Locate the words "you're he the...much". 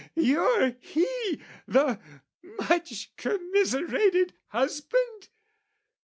0.15-3.15